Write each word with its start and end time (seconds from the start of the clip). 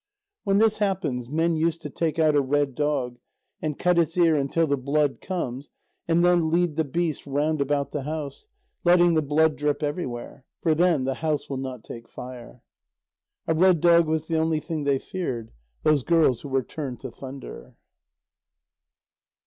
When 0.45 0.57
this 0.57 0.79
happens, 0.79 1.29
men 1.29 1.55
use 1.57 1.77
to 1.77 1.87
take 1.87 2.17
out 2.17 2.33
a 2.35 2.41
red 2.41 2.73
dog, 2.73 3.19
and 3.61 3.77
cut 3.77 3.99
its 3.99 4.17
ear 4.17 4.35
until 4.35 4.65
the 4.65 4.75
blood 4.75 5.21
comes, 5.21 5.69
and 6.07 6.25
then 6.25 6.49
lead 6.49 6.75
the 6.75 6.83
beast 6.83 7.27
round 7.27 7.61
about 7.61 7.91
the 7.91 8.01
house, 8.01 8.47
letting 8.83 9.13
the 9.13 9.21
blood 9.21 9.55
drip 9.57 9.83
everywhere, 9.83 10.43
for 10.59 10.73
then 10.73 11.03
the 11.03 11.13
house 11.21 11.51
will 11.51 11.57
not 11.57 11.83
take 11.83 12.07
fire. 12.09 12.63
A 13.45 13.53
red 13.53 13.79
dog 13.79 14.07
was 14.07 14.27
the 14.27 14.39
only 14.39 14.59
thing 14.59 14.85
they 14.85 14.97
feared, 14.97 15.51
those 15.83 16.01
girls 16.01 16.41
who 16.41 16.49
were 16.49 16.63
turned 16.63 16.99
to 17.01 17.11
thunder. 17.11 17.75